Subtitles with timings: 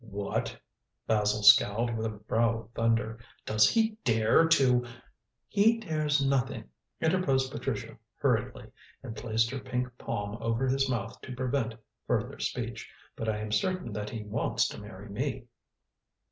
[0.09, 0.59] "What!"
[1.05, 3.19] Basil scowled with a brow of thunder.
[3.45, 4.83] "Does he dare to"
[5.57, 6.63] "He dares nothing,"
[6.99, 8.71] interposed Patricia hurriedly,
[9.03, 11.75] and placed her pink palm over his mouth to prevent
[12.07, 12.91] further speech.
[13.15, 15.45] "But I am certain that he wants to marry me."